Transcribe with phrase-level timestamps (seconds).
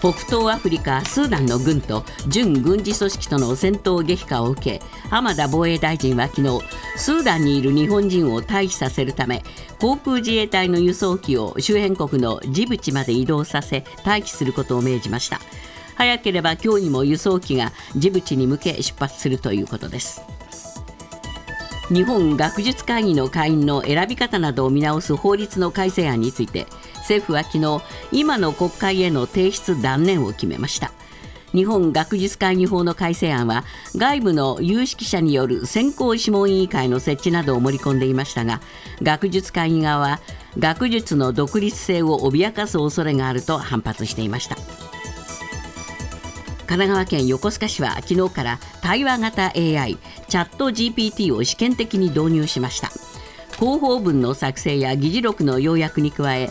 [0.00, 6.60] 北東アフリカスーダンの軍と準軍事組織との戦闘激化を受け浜田防衛大臣は昨日
[6.96, 9.42] スーダンにいる日本人を退避させるため
[9.78, 15.40] 航空自衛隊の輸送機を周辺国のジブチまで移動させ待機することを命じました。
[15.96, 20.22] 早ければ今日にも輸送機がジブチに向け出発するということです。
[21.90, 26.66] 日本学術会議の会員の選び方などを見直す法律の改正案について
[26.98, 27.82] 政府は昨日
[28.12, 30.92] 今の国会への提出断念を決めました。
[31.52, 33.64] 日本学術会議法の改正案は
[33.96, 38.60] 外部の有識者による選考諮問委員会の設置などを盛り込んでいましたが
[39.02, 40.20] 学術会議側は
[40.60, 44.56] 学術の独立性を脅かす恐れがあると反発していました。
[46.70, 49.98] 神奈川県横須賀市は昨日から対話型 AI
[50.28, 52.90] チャット GPT を試験的に導入しました。
[53.58, 56.48] 広報文の作成や議事録の要約に加え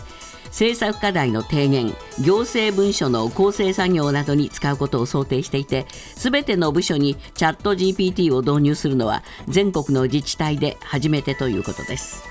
[0.48, 12.29] 政策課題の提言行政文書の構成作業などに使うことを想定していてすべての部署にチャット GPT を導入するのは全国の自治体で初めてということです。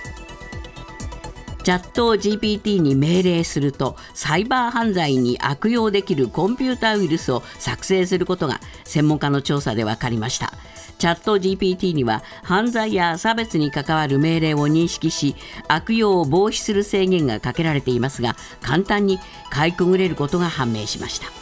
[1.64, 10.54] チャット GPT に命令するとサイバー犯罪に悪用できるコンピュータウイルスを作成することが専門家の調査で分かりました。
[10.98, 15.36] チャット GPT には犯罪や差別に関わる命令を認識し
[15.70, 19.18] 悪用を防止する制限がかけられていますが簡単に
[19.50, 21.39] かいくぐれることが判明しました。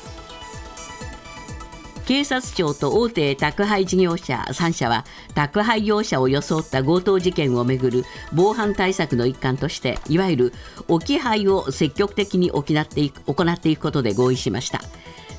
[2.07, 5.03] 警察庁と大手宅配事業者3社は
[5.35, 10.53] 宅配業者を装った強盗事件をめぐる防犯対策の一環としていわゆる
[10.87, 14.79] 置き配を積極的に行っていく行っていくことで合意しました。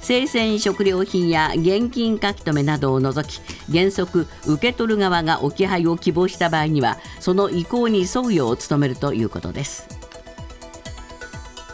[0.03, 3.41] 生鮮食料品や現金書留などを除き
[3.73, 9.98] 原則受け取る側が置き配を希望した場合にはその意向に沿うよう努めるということです。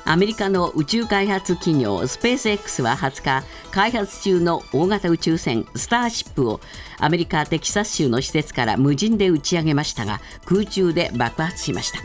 [0.06, 6.60] アメリカの宇宙開発企業スペース X は20日開発中の大型宇宙船スターシップを
[6.98, 12.00] アメリカ・テキサス州の施設から無人で打ち上げましたが空中で爆発しました。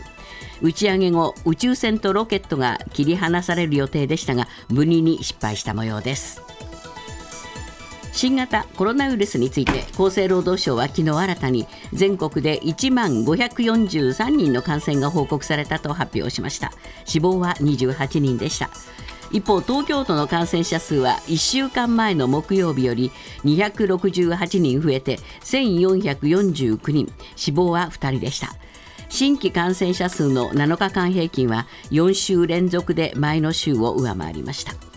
[0.62, 6.49] 打ち上げ後宇宙船とロケットが切り離される予定でしたが無理に失敗した模様です。
[8.20, 16.70] 新型コロナウイルスについて厚生労働省は昨日新たに全国で1万543人の感染が報告されたと発表しました。
[17.06, 18.68] 死亡は28人でした。
[19.32, 23.10] 一方東京都の感染者数は1週間前の木曜日より
[23.44, 27.10] 268人増えて1449人。
[27.36, 28.54] 死亡は2人でした。
[29.08, 34.89] 新規感染者数の7日間平均は4週連続で前の週を上回りました。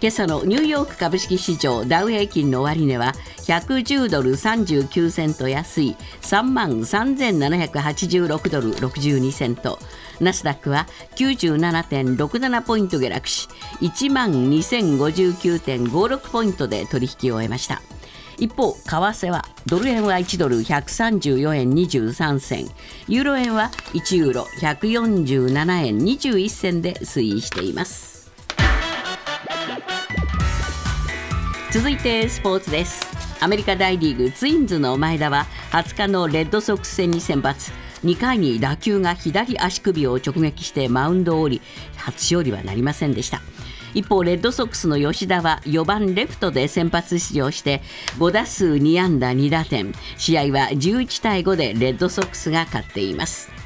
[0.00, 9.80] 今朝のニューヨーク株式市場ダウ平均の終値は110ドル39セント安い3万3786ドル62セント。
[10.20, 10.86] ナスダックは
[11.16, 13.48] 97.67ポイント下落し
[13.80, 17.82] 1万2059.56ポイントで取引を終えました。
[18.38, 18.78] 一方為
[19.08, 22.68] 替はドル円は1ドル134円23銭。
[23.08, 28.07] ユーロ円は1ユーロ147円21銭で推移しています。
[31.70, 33.06] 続いてスポーツです。
[33.40, 37.72] アメリカ大リーグツインズの前田は20日のレッドソックス戦に先発。
[38.04, 41.62] 2回に打球が左足首を直撃してマウンドを降り
[41.96, 43.42] 初勝利はなりませんでした。
[43.92, 47.82] 一方レッドソックスの吉田は4番レフトで先発出場して
[48.18, 49.92] 5打数2安打2打点。
[50.16, 53.57] 試合は11対5でレッドソックスが勝っています。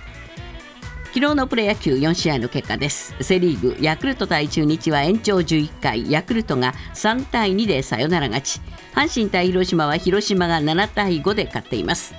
[1.15, 3.15] 昨日のプロ野球4試合の結果です。
[3.21, 8.61] セ・リーグヤクルト対中日は延長11回ヤクルトが3対2でサヨナラ勝ち。
[8.95, 12.15] 阪神対広島は広島が7対5で勝っています。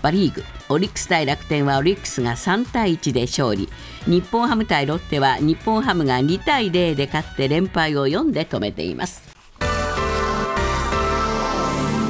[0.00, 3.68] パ・リーグオリックス対楽天はオリックスが3対1で勝利。
[4.06, 9.28] 日本ハム対ロッテは日本ハムが2対0で勝って連敗を4で止めています。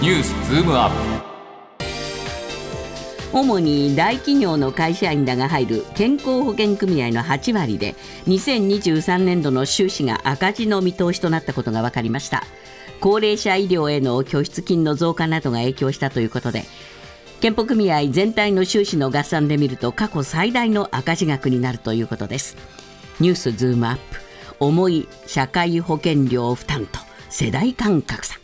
[0.00, 1.19] ニュースズームアップ。
[3.32, 7.94] 主に大企業の会社員らが入る健康保険組合の8割で
[8.26, 12.42] 2023年度の収支が赤字の見通しとなったことが分かりました。
[13.00, 16.64] 高齢者医療への拠出金の増加などが影響したということで
[17.40, 22.56] 健保組合全体の収支の合算で見ると過去最大の赤字額になるということです。
[23.20, 24.20] ニュースズームアップ。
[24.58, 26.98] 重い社会保険料負担と
[27.30, 28.39] 世代間格差。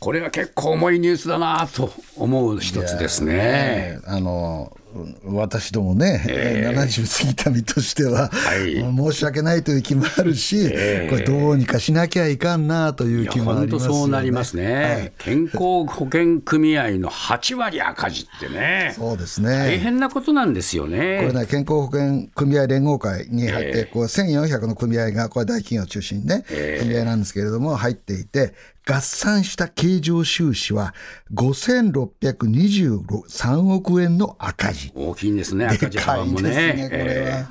[0.00, 3.98] これは結構重いニュースだなと思う一つですね。
[4.06, 4.76] あの
[5.24, 19.50] 私どもね、えー、70過ぎた身としては、はい、申し訳ないという気もあるし、えー、これ、どうにかしなきゃいかんなという気もあります、ね、そうなりますね、はい、健康保険組合の8割赤字ってね、そうですね。
[19.50, 21.18] 大変なことなんですよね。
[21.20, 28.54] これね、健康保険組合連合会に入って、えー、こう1400の組合が、これ、大企業を中心にね、えー、組合なんですけれども、入っていて、
[28.90, 30.94] 合算した経常収支は
[31.34, 34.92] 5623億円の赤字。
[34.94, 36.88] 大きいんですね、赤字幅もね。
[36.88, 37.46] ね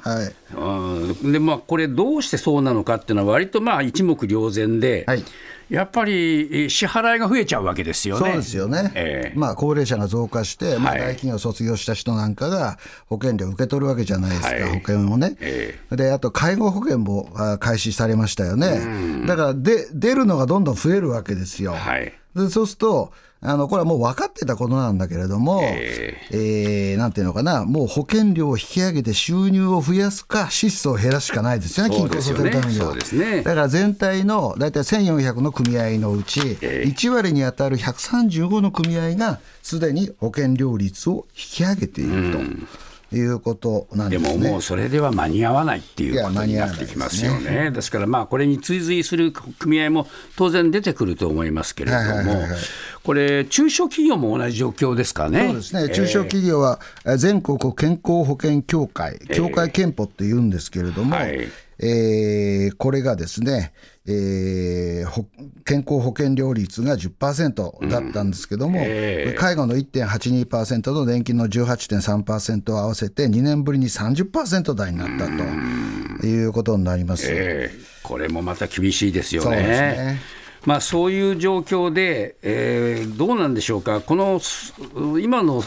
[1.31, 5.23] で、まあ、これどうしてそうなのかっていうのは割とまあ一目瞭然で、はい、
[5.69, 8.25] やっぱり支払いが増えちゃうわけですよね。
[8.25, 8.91] そうですよね。
[8.95, 12.77] えー、まあ、高齢者が増加して、まあ、大企業卒業した人なんかが
[13.07, 15.35] 保険料を受け取るわけじゃないですか、はい、保険をね。
[15.39, 19.25] えー、で、あと介護保険も開始されましたよね。
[19.25, 21.73] だからで、出るのがどんどん増えるわけですよ。
[21.73, 32.95] はい、でそうすると、あのこれはもう分かってたことなんだけれども、えー、えー、なんていうのかな、もう保険料を引き上げて収入を増やすか、支出を減らすしかないですよね、均衡させるためには。
[32.95, 42.39] ね、だから全体の大体1400の組合のうち、1割に当たる135の組合が、すでに保険料率を引き上げていると。
[42.39, 42.67] うん
[43.13, 47.71] いうことなんで、ね、ももうそれでは間に合わないっていうことになってきますよね。
[47.71, 52.43] ですから、まあ、これに追随する組合も当然出てくると思いますけれども、
[53.03, 55.47] これ、中小企業も同じ状況ですかね。
[55.47, 55.89] そうですね。
[55.93, 56.79] 中小企業は
[57.17, 61.47] 全国健康保険協会、協会憲法っていうんですけれども、えーはい
[61.79, 63.73] えー、これがですね、
[64.07, 65.25] えー、
[65.65, 68.85] 健康保険料率が10%だったんですけども、うん。
[68.87, 75.27] えー、介護の1.82%と年金の18.3%を合わせて2年ぶりに30%台になった
[76.21, 79.47] ということになります、えー、これもまた厳しいですよね。
[79.47, 80.21] そうですね
[80.65, 84.39] まあ、そういう状況で、えー、どうなんでしょうか、この
[85.19, 85.61] 今の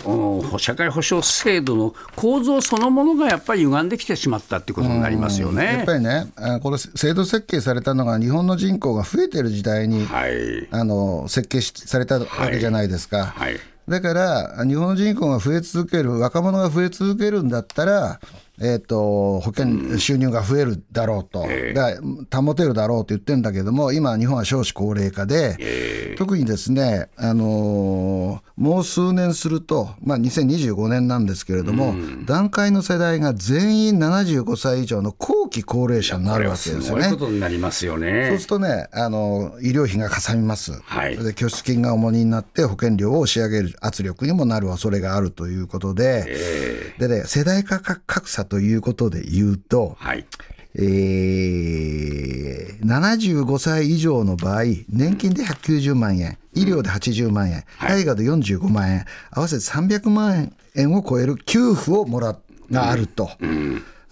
[0.58, 6.26] 社会保障制度の構造そのものがやっぱり歪んできてしまったってことになりますよねやっぱりね、
[6.62, 13.26] これ、制度設計されたのが、日本の人口が増えてる時代に、はい、あの設計されたわけじゃないですか。
[13.26, 13.60] はい、はい
[13.90, 18.20] だから、日本の人口が増え続ける、若者が増え続けるんだったら、
[18.60, 36.84] えーと、保険収入が増えるだろうと、えー、保てるだろうと言ってるんだけども、今、日本は少子高齢化で、えー、特にですね、あのー、もう数年すると、まあ、2025年なんですけれども、うん、段階の世代が全員75歳以上の後期高齢者になるわけですよね。
[36.84, 38.26] そういうことになりますよね。
[38.28, 46.94] そうするとね、あの医療費がかさみます、はい、で拠出金が重荷になって、保険料を押し上げる圧力にもなる恐れがあるということで、え。
[46.98, 50.26] ー、でね、世代価格差ということで言うと、はい、
[50.76, 62.36] えー、75歳以上の場合、年金で190万円、医療で80万円、介護で45万円、合わせて300万円を超える給付をもら
[62.70, 63.30] があると、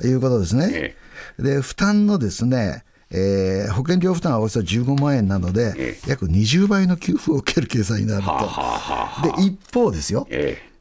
[0.03, 0.97] いうことですね。
[1.39, 9.41] で、負担のですね、えー、保険料負担はおよそ15万円なので、約20倍の給付を受ける計算になると。
[9.41, 10.27] で、一方ですよ、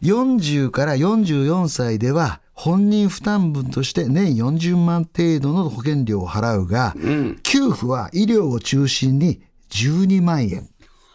[0.01, 10.68] 40から44歳では、本人負担分として年40万程度の保険料を払うが、うん、給付は医療を中心に12万円。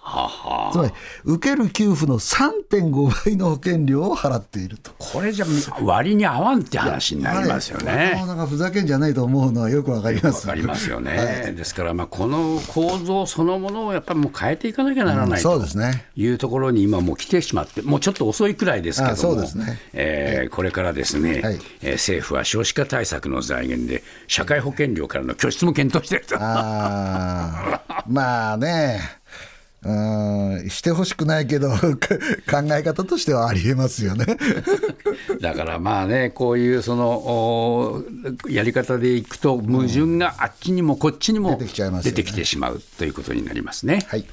[0.04, 0.92] ははつまり、
[1.24, 4.90] 受ける給付の3.5倍の保険料を払っていると。
[4.98, 5.46] これじゃ
[5.80, 8.10] 割に合わんって話になりますよね。
[8.14, 10.48] なかなかふざけんじゃないと思うのはよくわかります。
[10.48, 11.16] わかりますよね。
[11.16, 16.04] はい、ですから、まあ、この構造そのものをやっぱりもう変えていかなきゃならない、うん、そうですね。
[16.16, 19.44] いうところに今もう来てしまって、もうちょっと遅いくらいですけども、
[19.92, 26.36] えー、これからですね、はい、えー、政府は少子化対策の財源で、社会保険料からの拠出も検討してると。
[26.40, 29.21] あまあね。
[29.84, 31.78] うんしてほしくないけど 考
[32.70, 34.26] え方としてはありえますよね
[35.40, 38.02] だからまあねこういうその
[38.48, 41.58] やり方でいくと矛盾があっちにもこっちにも
[42.02, 44.06] 出てきてしまうということになりますね。
[44.08, 44.24] はい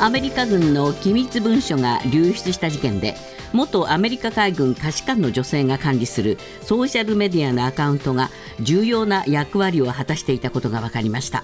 [0.00, 3.16] アメリカ軍の機密文書が流出した事件で
[3.52, 11.42] 元アメリカ海軍下士官の女性が管理するソーシャルメディアのアカウントが重要な役割を果たしていたことが分かりました。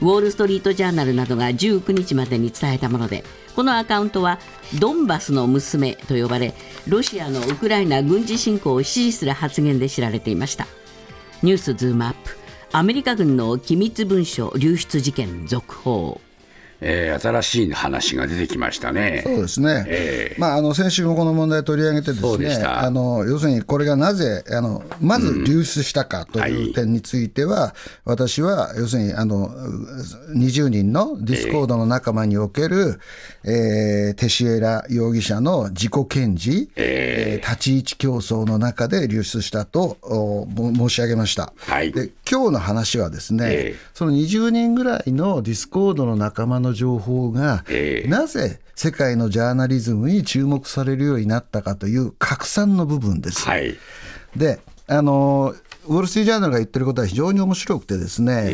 [0.00, 3.24] ウォール・ストリート・ジャーナルなどが19日までに伝えたもので
[3.54, 4.38] このアカウントは
[4.78, 6.54] ドンバスの娘と呼ばれ
[6.88, 10.66] ロシアのウクライナ軍事侵攻を支持する発言で知られていました。
[11.42, 12.36] ニュースズームアップ。
[12.72, 16.20] アメリカ軍の機密文書流出事件続報。
[16.80, 19.22] えー、新しい話が出てきましたね。
[19.24, 27.72] そうですね、えー、まあ、あの先週もこの問題取り上げてですね、あの要するにこれがなぜあの、まず流出したかという点については、うんはい、
[28.04, 29.50] 私は要するにあの
[30.36, 33.00] 20人のディスコードの仲間における、
[33.44, 39.98] えー、えー、テシェイラ容疑者の自己顕示、えー、立ち位置競争の中で流出したと
[40.56, 41.52] 申し上げました。
[41.56, 53.46] はい、で今日の話はですね、えー、その20人ぐらいのディスコードの仲間の情報が、えー、なぜ世界のジャーナリズムに注目されるようになったかという拡散の部分です。
[53.46, 53.76] はい、
[54.36, 55.54] であの
[55.86, 58.50] ウォール・ストリート・ジャーナルが言ってることは非常に面白くてですね、え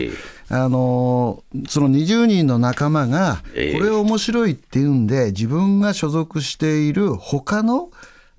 [0.54, 7.90] ー、あのその20人の仲間がこれ面白いっていうんで自分が所属している他の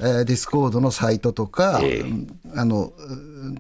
[0.02, 2.92] えー、ディスコードのサイトとか、えー、あの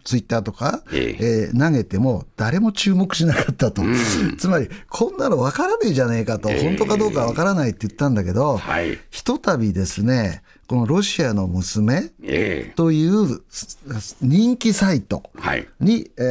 [0.04, 12.12] ツイッターとか、えー、えー、投げても誰も注目しなかったと、うん、つまりこんなの分からねえじゃねえかと、えー、本当かどうか分からないって言ったんだけど、はい、ひとたびですねこのロシアの娘
[12.78, 13.42] という
[14.22, 15.24] 人気サイト
[15.82, 16.22] に、え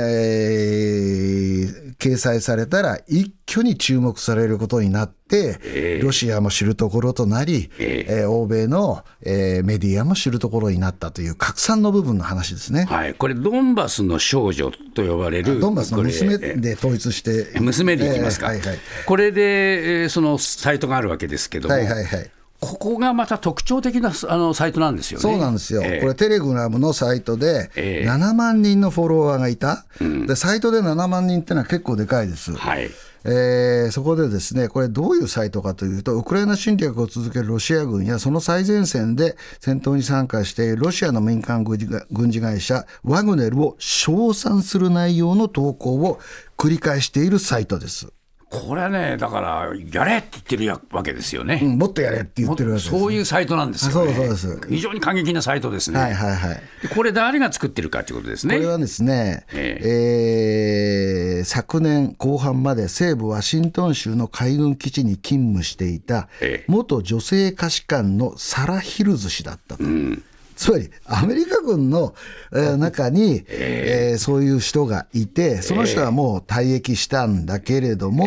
[1.68, 21.74] ー、掲載されたら一挙に注目されることになって、ロシアも知るところとなり、えー、欧米の、えー、メディアも知るところになったという拡散の部分の話ですね、はい、これ、ドンバスの少女と呼ばれる、ドンバスの娘で統一して、娘でいきますか、えーはいはい、これで、えー、そのサイトがあるわけですけども。
[21.74, 22.30] はいはいはい。
[22.60, 25.22] ここがまた特徴的なあのサイトなんですよね。
[25.22, 32.52] そうなんですよ、えー、これ、テレグラムのサイトで、7万人のフォロワーがいた、えー、でサイトで7万人っていうのは結構でかいです。
[32.54, 32.90] はい
[33.24, 46.18] えー、そこでですね、これどういうサイトかというと、ウクライナ侵略を続けるロシア軍やその最前線で戦闘に参加しているロシアの民間軍事会社ワグネルを称賛する内容の投稿を
[46.56, 48.12] 繰り返しているサイトです。
[48.50, 56.00] これはね、だから、やれって言ってるわけですよね、うん、もっとやれって言ってるわけです、ね、そういうサイトなんですよ、ね、そうです非常に過激なサイトですね。
[56.00, 56.60] はいはいはい、
[56.92, 58.56] これ、誰が作ってるかということですね。
[58.56, 66.28] これはですね、えー、えー、昨年後半まで西部ワシントン州の海軍基地に勤務していた、
[66.66, 69.84] 元女性下士官のサラ・ヒルズ氏だったと。
[69.84, 70.24] うん
[70.60, 72.14] つまりアメリカ軍の、
[72.52, 78.26] 中に、えー、そういう人がいて、その人はもう退役したんだけれども、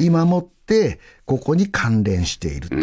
[0.00, 2.74] 今もってここに関連していると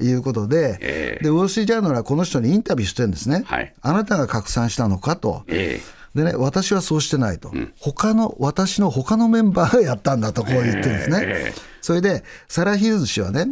[0.00, 5.44] いうことで、でウォール・ストリート・ジャーナルはこの人にインタビューしてるんですね、はい、あなたが拡散したのかと。
[5.48, 5.80] で
[6.14, 11.22] ね、私はそうしてないと、うん、他の私の他のメンバーがやったんだとこう言ってるんですね。
[11.24, 13.48] えー、それで、サラ・ヒルズ氏はね、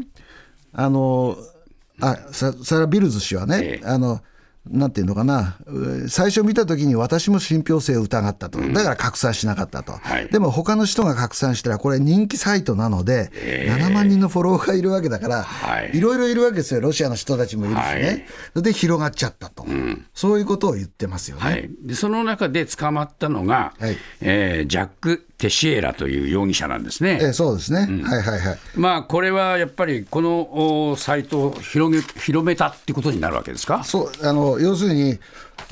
[0.73, 1.37] あの
[2.01, 4.21] あサラ・ビルズ氏はね、えー、あの
[4.71, 5.57] なんていうのかな、
[6.09, 15.47] 最初見たときに私も信憑性を疑ったと、だから拡散しなかったと、はい、でも他の人が拡散したら、これ、人気サイトなので、えー、7万人のフォロワーがいるわけだから、
[15.93, 16.01] い。
[16.01, 21.43] ろいろいるわけですよ、ロシアの人たちもいるしね、はい、で広がっちゃったと、うん、そういうことを言ってますよね。
[21.43, 23.97] はい、でその中で捕まったのが、はい。
[24.21, 27.19] えー、ジャック・テシエラという容疑者なんですね。
[27.21, 28.59] えー、そうですね、うん、はいはいはい。
[28.77, 33.83] まあ、これはやっぱり、このサイトを広げ広めたってことになるわけですか？
[33.83, 35.19] そうあの要するに、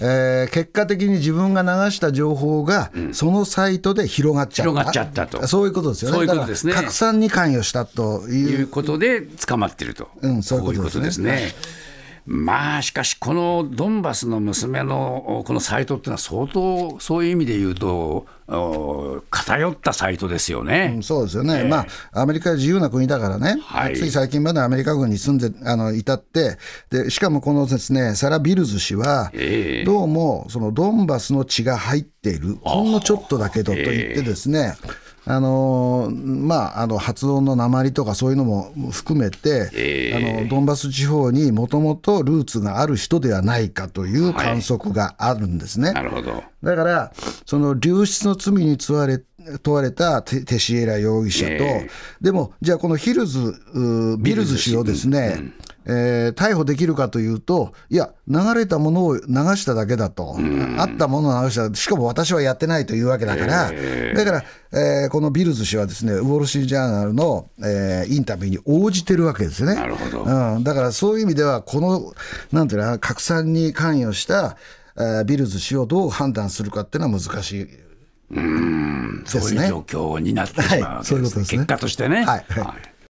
[0.00, 4.70] えー、結果的に自分が流した情報が、うん、そのサイトで広がっちゃった。
[4.72, 5.46] 広がっちゃったと。
[5.46, 6.16] そういうことですよね。
[6.16, 6.72] そういうことですね。
[6.72, 10.08] 拡散に関与したということで捕まってると。
[10.20, 11.52] うん、そういうことですね。
[12.26, 18.26] まあしかし、このドンバスの娘のこのサイトっていうのは、相当そういう意味で言うと、
[19.30, 26.58] 偏ったサイトですよね、うん、そうですよね、えー、まあ、アメリカは自由な国だからね、はい、つい最近までアメリカ軍に住んであのいたって、
[26.90, 45.88] でしかもこのですねサラ・ビルズ氏は、えー、どうもそのドンバスの血が入っている、ほんのちょっとだけどと言ってですね、えーあのまあ、あの発音の鉛とかそういうのも含めて、えー、あのドンバス地方にもともとルーツがある人ではないかという観測があるんですね。
[45.88, 46.42] はい、なるほど。
[46.62, 47.12] だから、
[47.44, 49.22] その流出の罪に問われ
[49.62, 53.54] 問われたテシエラ容疑者と、えー、でも、じゃあ、このヒルズ、
[54.20, 55.54] ビルズ氏をですね、うん
[55.86, 59.22] えー、逮捕できるかというと、いや、流れたものを流
[59.56, 60.36] しただけだと、
[60.78, 69.74] あったものを流した、しかも私はやってないというわけだから、えー、だから、えー、このビルズ氏はですね、ウォール・シー・ジャーナルの、えー、インタビューに応じてるわけですね。
[69.74, 70.22] なるほど。
[70.22, 72.12] うん、だからそういう意味では、この、
[72.52, 74.56] なんていうの、拡散に関与した、
[74.96, 77.68] えー、ビルズ氏をどう判断するかっていうのは難しい。
[78.32, 81.58] うん、そういう状況になってしまうわけです、ね、はい、そういうことですね。
[81.58, 82.24] 結果としてね。
[82.24, 82.90] はい、はい